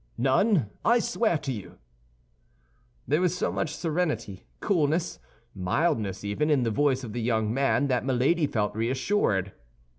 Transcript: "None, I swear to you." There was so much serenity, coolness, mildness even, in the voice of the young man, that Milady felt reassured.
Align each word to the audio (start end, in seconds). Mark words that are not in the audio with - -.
"None, 0.17 0.71
I 0.83 0.97
swear 0.97 1.37
to 1.37 1.51
you." 1.51 1.77
There 3.07 3.21
was 3.21 3.37
so 3.37 3.51
much 3.51 3.75
serenity, 3.75 4.47
coolness, 4.59 5.19
mildness 5.53 6.23
even, 6.23 6.49
in 6.49 6.63
the 6.63 6.71
voice 6.71 7.03
of 7.03 7.13
the 7.13 7.21
young 7.21 7.53
man, 7.53 7.85
that 7.89 8.03
Milady 8.03 8.47
felt 8.47 8.73
reassured. 8.75 9.51